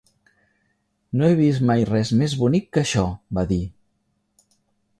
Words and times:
"No 1.19 1.29
he 1.31 1.35
vist 1.41 1.65
mai 1.71 1.85
res 1.91 2.13
més 2.23 2.35
bonic 2.41 2.67
que 2.77 2.83
això", 2.83 3.07
va 3.41 3.47
dir. 3.55 3.61